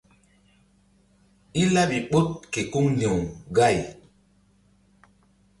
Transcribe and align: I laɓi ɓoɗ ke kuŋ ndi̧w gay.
I 1.61 1.63
laɓi 1.73 1.97
ɓoɗ 2.11 2.27
ke 2.51 2.61
kuŋ 2.71 2.85
ndi̧w 2.93 3.15
gay. 3.55 3.77